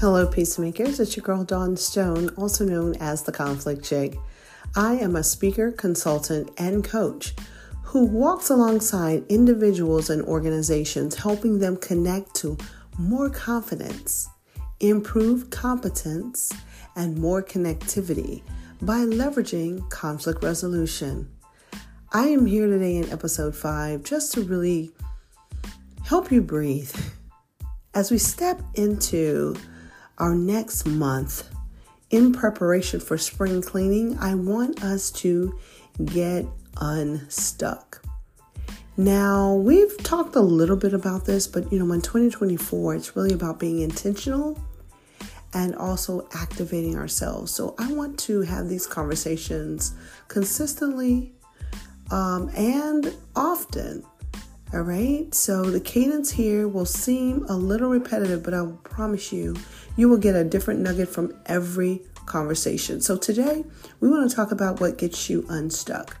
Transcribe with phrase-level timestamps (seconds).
[0.00, 1.00] Hello, peacemakers.
[1.00, 4.16] It's your girl Dawn Stone, also known as the Conflict Chick.
[4.76, 7.34] I am a speaker, consultant, and coach
[7.82, 12.56] who walks alongside individuals and organizations, helping them connect to
[12.96, 14.28] more confidence,
[14.78, 16.52] improved competence,
[16.94, 18.42] and more connectivity
[18.80, 21.28] by leveraging conflict resolution.
[22.12, 24.92] I am here today in episode 5 just to really
[26.04, 26.94] help you breathe
[27.94, 29.56] as we step into
[30.18, 31.48] our next month
[32.10, 34.18] in preparation for spring cleaning.
[34.18, 35.58] I want us to
[36.04, 36.46] get
[36.80, 38.02] unstuck.
[38.96, 43.32] Now, we've talked a little bit about this, but you know, in 2024, it's really
[43.32, 44.60] about being intentional
[45.54, 47.52] and also activating ourselves.
[47.52, 49.94] So, I want to have these conversations
[50.26, 51.32] consistently
[52.10, 54.04] um, and often.
[54.74, 59.32] All right, so the cadence here will seem a little repetitive, but I will promise
[59.32, 59.56] you,
[59.98, 63.00] you will get a different nugget from every conversation.
[63.00, 63.64] So, today
[64.00, 66.16] we want to talk about what gets you unstuck.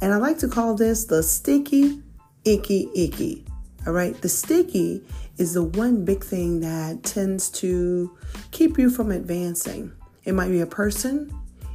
[0.00, 2.02] And I like to call this the sticky,
[2.44, 3.44] icky, icky.
[3.86, 4.20] All right.
[4.20, 5.04] The sticky
[5.36, 8.16] is the one big thing that tends to
[8.50, 9.92] keep you from advancing.
[10.24, 11.32] It might be a person,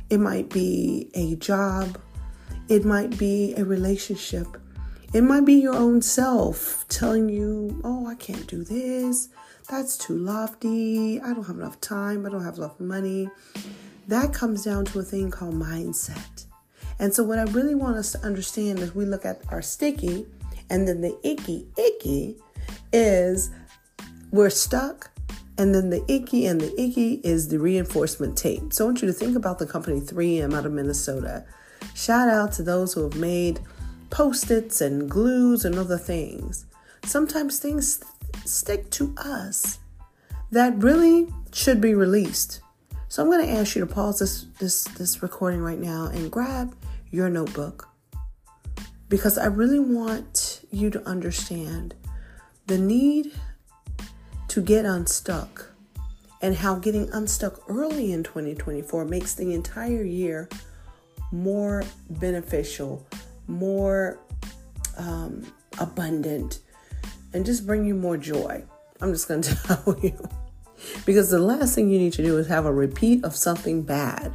[0.10, 2.00] it might be a job,
[2.68, 4.48] it might be a relationship,
[5.14, 9.30] it might be your own self telling you, oh, I can't do this.
[9.70, 11.20] That's too lofty.
[11.20, 12.26] I don't have enough time.
[12.26, 13.30] I don't have enough money.
[14.08, 16.46] That comes down to a thing called mindset.
[17.00, 20.26] And so, what I really want us to understand as we look at our sticky
[20.70, 22.38] and then the icky, icky
[22.94, 23.50] is
[24.32, 25.12] we're stuck.
[25.60, 28.72] And then the icky and the icky is the reinforcement tape.
[28.72, 31.46] So I want you to think about the company 3M out of Minnesota.
[31.96, 33.60] Shout out to those who have made
[34.12, 36.66] post its and glues and other things.
[37.04, 38.04] Sometimes things
[38.48, 39.80] stick to us
[40.52, 42.62] that really should be released.
[43.10, 46.32] So I'm going to ask you to pause this this this recording right now and
[46.32, 46.76] grab
[47.10, 47.90] your notebook
[49.10, 51.96] because I really want you to understand
[52.68, 53.32] the need
[54.50, 55.72] to get unstuck
[56.42, 60.50] and how getting unstuck early in 2024 makes the entire year
[61.32, 63.06] more beneficial,
[63.48, 64.20] more
[64.98, 65.46] um,
[65.80, 66.60] abundant,
[67.38, 68.64] and just bring you more joy.
[69.00, 70.18] I'm just going to tell you.
[71.06, 74.34] Because the last thing you need to do is have a repeat of something bad.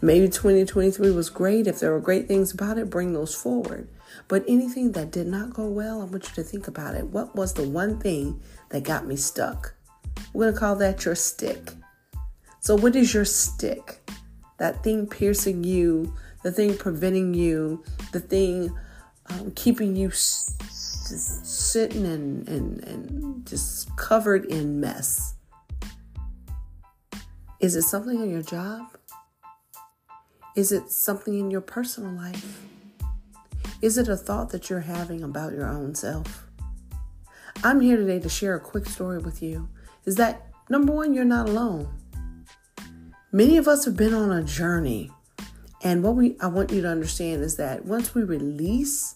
[0.00, 1.66] Maybe 2023 was great.
[1.66, 3.88] If there were great things about it, bring those forward.
[4.28, 7.06] But anything that did not go well, I want you to think about it.
[7.06, 9.74] What was the one thing that got me stuck?
[10.32, 11.72] We're going to call that your stick.
[12.60, 14.08] So, what is your stick?
[14.58, 18.74] That thing piercing you, the thing preventing you, the thing
[19.26, 20.10] um, keeping you
[21.14, 25.34] s- sitting and, and, and just covered in mess.
[27.60, 28.86] Is it something in your job?
[30.56, 32.62] Is it something in your personal life?
[33.80, 36.46] Is it a thought that you're having about your own self?
[37.62, 39.68] I'm here today to share a quick story with you.
[40.04, 41.88] Is that number one, you're not alone.
[43.32, 45.10] Many of us have been on a journey.
[45.82, 49.14] And what we I want you to understand is that once we release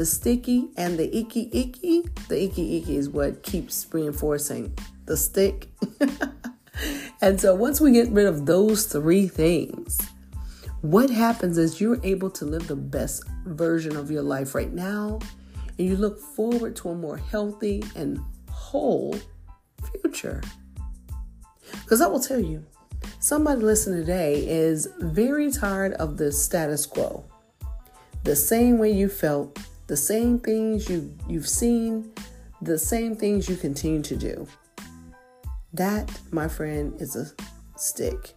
[0.00, 4.74] the sticky and the icky icky, the icky icky is what keeps reinforcing
[5.04, 5.68] the stick.
[7.20, 10.00] and so once we get rid of those three things,
[10.80, 15.18] what happens is you're able to live the best version of your life right now,
[15.76, 18.18] and you look forward to a more healthy and
[18.50, 19.14] whole
[20.00, 20.40] future.
[21.72, 22.64] Because I will tell you,
[23.18, 27.22] somebody listening today is very tired of the status quo.
[28.24, 29.58] The same way you felt,
[29.90, 32.12] the same things you, you've seen,
[32.62, 34.46] the same things you continue to do.
[35.72, 37.26] That, my friend, is a
[37.76, 38.36] stick.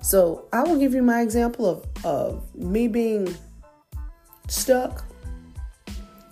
[0.00, 3.36] So I will give you my example of, of me being
[4.48, 5.04] stuck.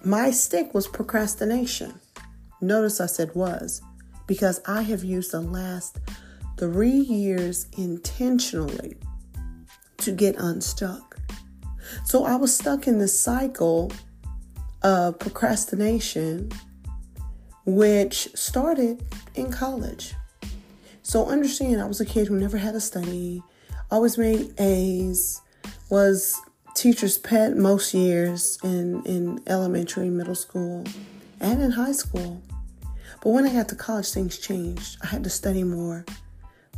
[0.02, 1.92] My stick was procrastination.
[2.62, 3.82] Notice I said was
[4.26, 5.98] because I have used the last
[6.56, 8.96] three years intentionally
[9.98, 11.18] to get unstuck.
[12.06, 13.92] So I was stuck in this cycle
[14.84, 16.52] of procrastination,
[17.64, 19.02] which started
[19.34, 20.14] in college.
[21.02, 23.42] So understand, I was a kid who never had to study,
[23.90, 25.40] always made A's,
[25.90, 26.40] was
[26.74, 30.84] teacher's pet most years in, in elementary, middle school,
[31.40, 32.42] and in high school.
[33.22, 34.98] But when I got to college, things changed.
[35.02, 36.04] I had to study more,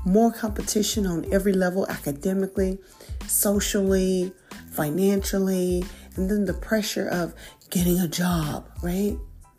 [0.04, 2.78] more competition on every level academically,
[3.26, 4.32] socially,
[4.70, 5.84] financially,
[6.16, 7.34] and then the pressure of
[7.70, 9.16] getting a job, right?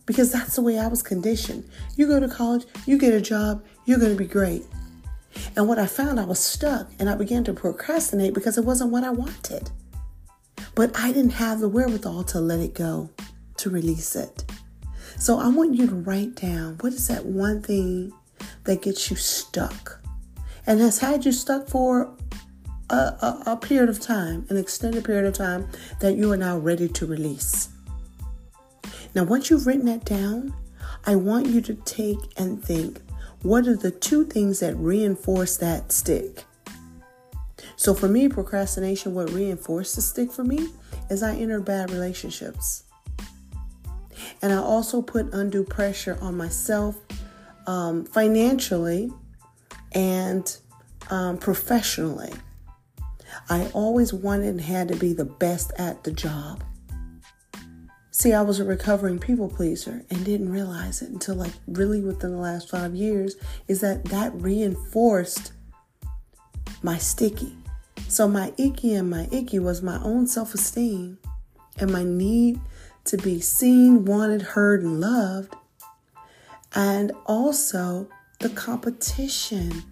[0.08, 1.70] because that's the way I was conditioned.
[1.96, 4.64] You go to college, you get a job, you're going to be great.
[5.56, 8.92] And what I found, I was stuck and I began to procrastinate because it wasn't
[8.92, 9.70] what I wanted.
[10.74, 13.12] But I didn't have the wherewithal to let it go,
[13.58, 14.50] to release it.
[15.20, 18.14] So I want you to write down what is that one thing
[18.64, 20.02] that gets you stuck
[20.66, 22.16] and has had you stuck for
[22.90, 25.68] a, a, a, period of time, an extended period of time
[26.00, 27.70] that you are now ready to release.
[29.16, 30.54] Now, once you've written that down,
[31.06, 33.02] I want you to take and think
[33.42, 36.44] what are the two things that reinforce that stick?
[37.76, 40.70] So, for me, procrastination, what reinforced the stick for me
[41.10, 42.84] is I entered bad relationships.
[44.42, 46.98] And I also put undue pressure on myself
[47.68, 49.12] um, financially
[49.94, 50.58] and
[51.10, 52.34] um, professionally.
[53.50, 56.64] I always wanted and had to be the best at the job.
[58.20, 62.32] See, I was a recovering people pleaser and didn't realize it until like really within
[62.32, 63.36] the last five years
[63.68, 65.52] is that that reinforced
[66.82, 67.56] my sticky.
[68.08, 71.20] So my icky and my icky was my own self-esteem
[71.78, 72.60] and my need
[73.06, 75.56] to be seen, wanted, heard, and loved.
[76.74, 78.10] And also
[78.40, 79.84] the competition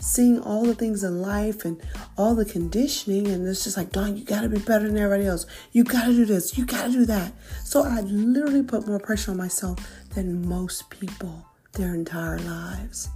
[0.00, 1.80] seeing all the things in life and
[2.16, 5.46] all the conditioning, and it's just like, Dawn, you gotta be better than everybody else.
[5.72, 7.32] You gotta do this, you gotta do that.
[7.64, 9.78] So I literally put more pressure on myself
[10.14, 13.08] than most people their entire lives.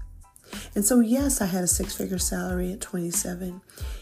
[0.75, 3.61] And so, yes, I had a six figure salary at 27.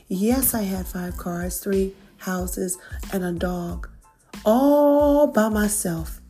[0.08, 2.76] Yes, I had five cars, three houses,
[3.12, 3.88] and a dog
[4.44, 6.20] all by myself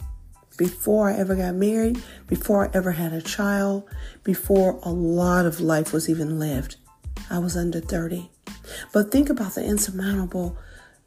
[0.56, 3.88] before I ever got married, before I ever had a child,
[4.22, 6.76] before a lot of life was even lived.
[7.30, 8.30] I was under 30.
[8.92, 10.56] But think about the insurmountable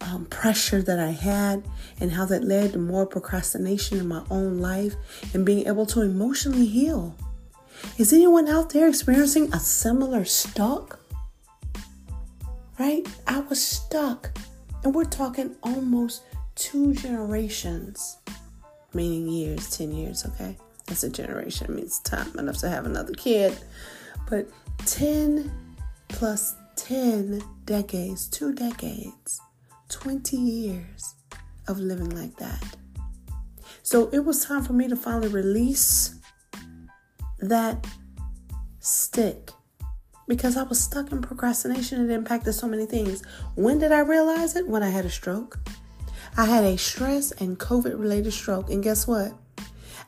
[0.01, 1.63] um, pressure that I had
[1.99, 4.95] and how that led to more procrastination in my own life
[5.33, 7.15] and being able to emotionally heal.
[7.97, 10.99] Is anyone out there experiencing a similar stuck?
[12.79, 13.07] Right?
[13.27, 14.37] I was stuck.
[14.83, 16.23] And we're talking almost
[16.55, 18.17] two generations
[18.95, 20.57] meaning years, 10 years, okay?
[20.87, 23.57] That's a generation, it means time enough to have another kid.
[24.29, 24.47] But
[24.85, 25.51] 10
[26.07, 29.41] plus 10 decades, two decades,
[29.89, 31.15] 20 years
[31.67, 32.63] of living like that.
[33.83, 36.15] So it was time for me to finally release
[37.39, 37.85] that
[38.79, 39.51] stick
[40.27, 42.09] because I was stuck in procrastination.
[42.09, 43.23] It impacted so many things.
[43.55, 44.67] When did I realize it?
[44.67, 45.59] When I had a stroke.
[46.37, 48.69] I had a stress and COVID related stroke.
[48.69, 49.33] And guess what?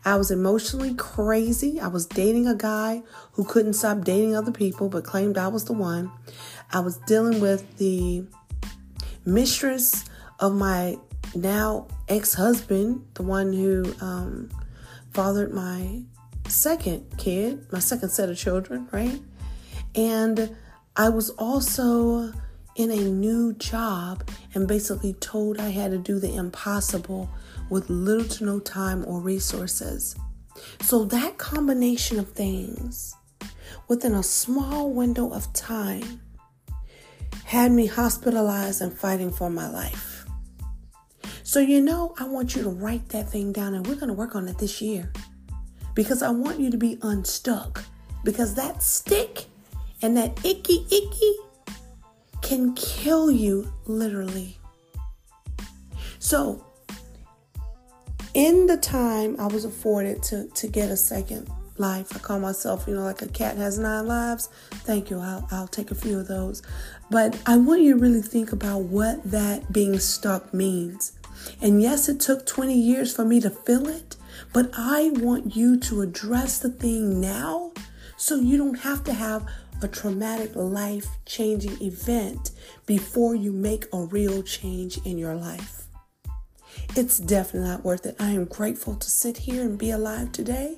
[0.04, 1.80] I was emotionally crazy.
[1.80, 3.04] I was dating a guy
[3.34, 6.12] who couldn't stop dating other people but claimed I was the one.
[6.72, 8.26] I was dealing with the
[9.26, 10.06] mistress
[10.40, 10.98] of my
[11.34, 14.50] now ex husband, the one who um,
[15.14, 16.02] fathered my
[16.48, 19.20] second kid, my second set of children, right?
[19.96, 20.56] And
[20.96, 22.34] I was also
[22.78, 27.30] in a new job and basically told I had to do the impossible
[27.70, 30.16] with little to no time or resources.
[30.82, 33.16] So, that combination of things
[33.88, 36.22] within a small window of time
[37.44, 40.26] had me hospitalized and fighting for my life.
[41.44, 44.14] So, you know, I want you to write that thing down and we're going to
[44.14, 45.12] work on it this year
[45.96, 47.84] because I want you to be unstuck
[48.24, 49.46] because that stick
[50.02, 51.36] and that icky, icky
[52.42, 54.58] can kill you literally.
[56.20, 56.64] So,
[58.34, 62.86] in the time I was afforded to, to get a second life, I call myself,
[62.88, 64.50] you know, like a cat has nine lives.
[64.72, 65.20] Thank you.
[65.20, 66.62] I'll, I'll take a few of those.
[67.10, 71.14] But I want you to really think about what that being stuck means.
[71.62, 74.16] And yes, it took 20 years for me to feel it,
[74.54, 77.72] but I want you to address the thing now
[78.18, 79.48] so you don't have to have
[79.82, 82.52] a traumatic life changing event
[82.86, 85.86] before you make a real change in your life.
[86.96, 88.16] It's definitely not worth it.
[88.20, 90.78] I am grateful to sit here and be alive today.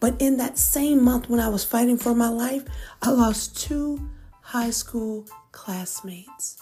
[0.00, 2.64] But in that same month when I was fighting for my life,
[3.02, 4.10] I lost two
[4.42, 6.58] high school classmates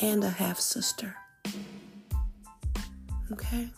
[0.00, 1.16] and a half sister.
[3.32, 3.70] Okay?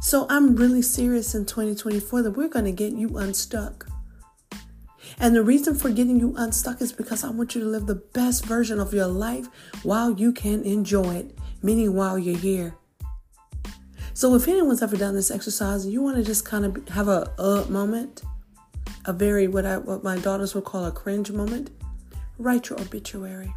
[0.00, 3.91] So I'm really serious in 2024 that we're going to get you unstuck.
[5.18, 7.94] And the reason for getting you unstuck is because I want you to live the
[7.94, 9.46] best version of your life
[9.82, 12.74] while you can enjoy it, meaning while you're here.
[14.14, 17.08] So if anyone's ever done this exercise and you want to just kind of have
[17.08, 18.22] a uh moment,
[19.06, 21.70] a very what I what my daughters would call a cringe moment,
[22.38, 23.54] write your obituary.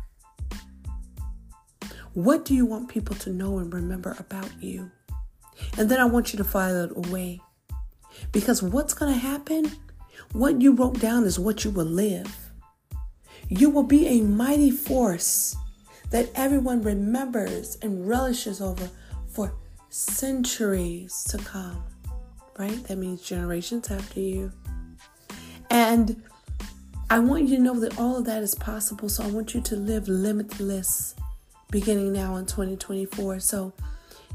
[2.14, 4.92] What do you want people to know and remember about you?
[5.78, 7.42] And then I want you to file it away.
[8.32, 9.70] Because what's going to happen?
[10.32, 12.52] What you wrote down is what you will live.
[13.48, 15.56] You will be a mighty force
[16.12, 18.90] that everyone remembers and relishes over
[19.28, 19.54] for
[19.90, 21.84] centuries to come.
[22.58, 22.84] Right?
[22.86, 24.52] That means generations after you.
[25.70, 26.22] And
[27.10, 29.10] I want you to know that all of that is possible.
[29.10, 31.16] So I want you to live limitless
[31.70, 33.40] beginning now in 2024.
[33.42, 33.74] So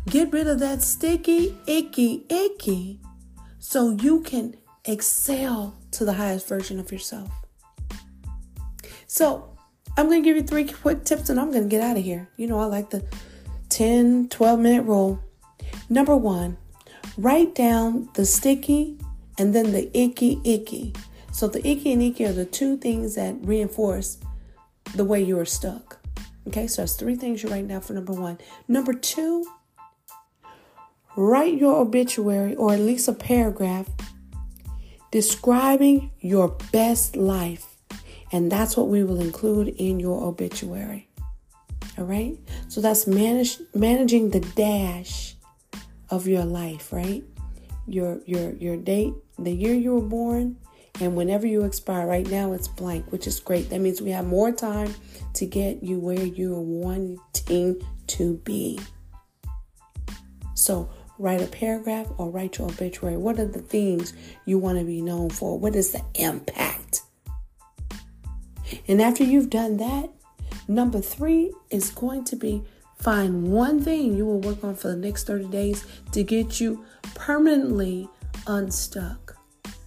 [0.06, 3.00] get rid of that sticky, icky, icky
[3.58, 7.30] so you can excel to the highest version of yourself.
[9.06, 9.56] So
[9.96, 12.02] I'm going to give you three quick tips and I'm going to get out of
[12.02, 12.28] here.
[12.36, 13.04] You know, I like the
[13.70, 15.22] 10, 12 minute rule.
[15.88, 16.56] Number one,
[17.18, 18.98] write down the sticky
[19.38, 20.94] and then the icky, icky.
[21.32, 24.18] So the icky and icky are the two things that reinforce
[24.94, 25.98] the way you are stuck.
[26.48, 28.38] Okay, so that's three things you write down for number one.
[28.66, 29.46] Number two,
[31.16, 33.88] write your obituary or at least a paragraph
[35.10, 37.66] describing your best life.
[38.32, 41.08] And that's what we will include in your obituary.
[41.98, 42.38] All right?
[42.68, 45.34] So that's manage, managing the dash
[46.10, 47.24] of your life, right?
[47.86, 50.56] Your your your date, the year you were born,
[51.00, 53.70] and whenever you expire, right now it's blank, which is great.
[53.70, 54.94] That means we have more time
[55.34, 58.78] to get you where you're wanting to be.
[60.54, 60.90] So
[61.20, 63.16] write a paragraph or write your obituary.
[63.16, 64.14] What are the things
[64.46, 65.58] you want to be known for?
[65.58, 67.02] What is the impact?
[68.88, 70.10] And after you've done that,
[70.66, 72.62] number three is going to be
[72.98, 76.84] find one thing you will work on for the next 30 days to get you
[77.14, 78.08] permanently
[78.46, 79.36] unstuck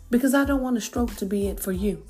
[0.09, 2.05] because I don't want a stroke to be it for you.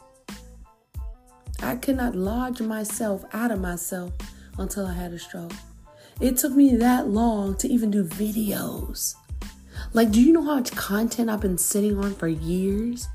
[1.62, 4.12] I could not lodge myself out of myself
[4.58, 5.54] until I had a stroke.
[6.20, 9.16] It took me that long to even do videos.
[9.94, 13.08] Like, do you know how much content I've been sitting on for years?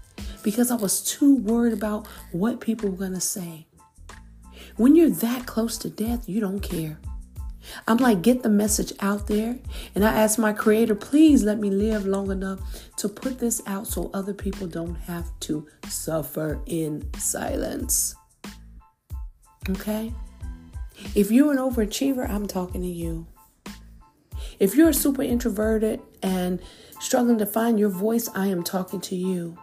[0.43, 3.67] Because I was too worried about what people were going to say.
[4.76, 7.00] When you're that close to death, you don't care.
[7.87, 9.59] I'm like, get the message out there.
[9.95, 12.61] And I ask my creator, please let me live long enough
[12.97, 18.14] to put this out so other people don't have to suffer in silence.
[19.69, 20.12] Okay?
[21.14, 23.26] If you're an overachiever, I'm talking to you.
[24.59, 26.61] If you're super introverted and
[27.00, 29.57] struggling to find your voice, I am talking to you.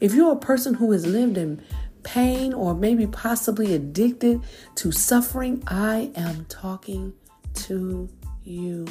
[0.00, 1.62] If you're a person who has lived in
[2.04, 4.40] pain or maybe possibly addicted
[4.76, 7.12] to suffering, I am talking
[7.54, 8.08] to
[8.44, 8.86] you.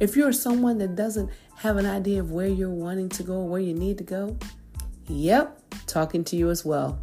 [0.00, 3.48] If you're someone that doesn't have an idea of where you're wanting to go or
[3.48, 4.36] where you need to go,
[5.08, 6.98] yep, talking to you as well.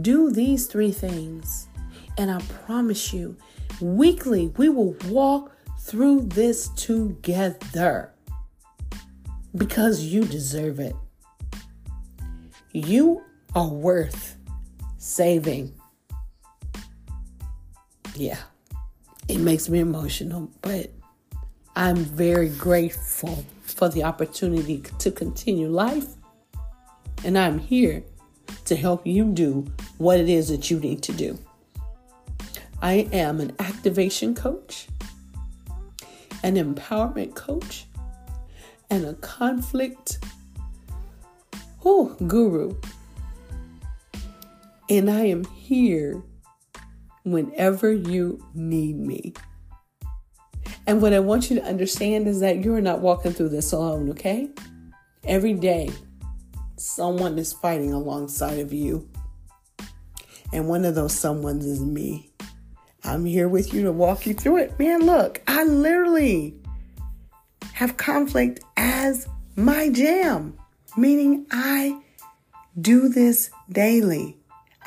[0.00, 1.68] Do these three things,
[2.16, 3.36] and I promise you,
[3.80, 8.12] weekly we will walk through this together
[9.54, 10.96] because you deserve it.
[12.72, 13.22] You
[13.54, 14.36] are worth
[14.96, 15.74] saving.
[18.14, 18.38] Yeah,
[19.28, 20.90] it makes me emotional, but
[21.76, 26.06] I'm very grateful for the opportunity to continue life.
[27.24, 28.04] And I'm here
[28.64, 29.66] to help you do
[29.98, 31.38] what it is that you need to do.
[32.80, 34.88] I am an activation coach,
[36.42, 37.86] an empowerment coach,
[38.90, 40.18] and a conflict
[41.84, 42.74] oh, guru.
[44.90, 46.22] And I am here
[47.24, 49.32] whenever you need me.
[50.86, 54.10] And what I want you to understand is that you're not walking through this alone,
[54.10, 54.50] okay?
[55.24, 55.90] Every day,
[56.82, 59.08] someone is fighting alongside of you.
[60.52, 62.30] And one of those someones is me.
[63.04, 64.78] I'm here with you to walk you through it.
[64.78, 66.54] Man, look, I literally
[67.72, 70.58] have conflict as my jam,
[70.96, 72.00] meaning I
[72.80, 74.36] do this daily.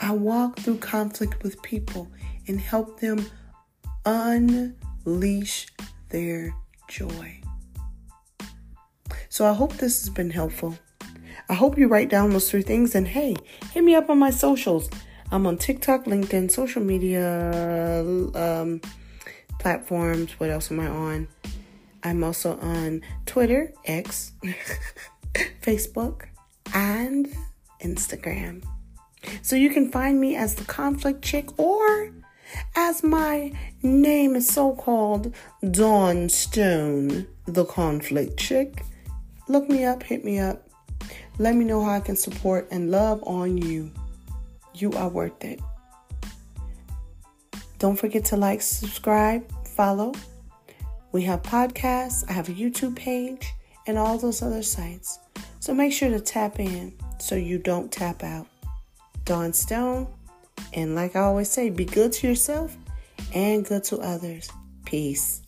[0.02, 2.12] I walk through conflict with people
[2.48, 3.25] and help them
[4.06, 5.68] unleash
[6.10, 6.54] their
[6.90, 7.42] joy.
[9.30, 10.78] So I hope this has been helpful.
[11.48, 13.36] I hope you write down those three things and hey,
[13.72, 14.90] hit me up on my socials.
[15.32, 18.02] I'm on TikTok, LinkedIn, social media
[18.36, 18.82] um,
[19.60, 20.40] platforms.
[20.40, 21.28] What else am I on?
[22.04, 24.32] I'm also on Twitter, X,
[25.62, 26.25] Facebook,
[26.74, 27.28] and
[27.82, 28.64] Instagram.
[29.42, 32.12] So you can find me as the conflict chick or
[32.75, 35.34] as my name is so called
[35.72, 38.84] Dawn Stone, the conflict chick.
[39.48, 40.68] Look me up, hit me up.
[41.38, 43.92] Let me know how I can support and love on you.
[44.74, 45.60] You are worth it.
[47.80, 49.44] Don't forget to like, subscribe,
[49.75, 50.13] follow
[51.12, 53.54] We have podcasts, I have a YouTube page,
[53.88, 55.20] and all those other sites.
[55.60, 58.48] So make sure to tap in so you don't tap out.
[59.24, 60.08] Dawn Stone,
[60.74, 62.75] and like I always say, be good to yourself
[63.34, 64.50] and good to others.
[64.86, 65.42] Peace.